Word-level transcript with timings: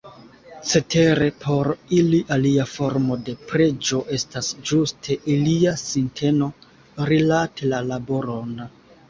Cetere 0.69 1.25
por 1.43 1.67
ili 1.97 2.21
alia 2.35 2.65
formo 2.71 3.17
de 3.27 3.35
preĝo 3.51 4.01
estas 4.17 4.49
ĝuste 4.71 5.19
ilia 5.35 5.75
sinteno 5.83 6.49
rilate 7.13 7.71
la 7.77 7.85
laboron. 7.93 8.59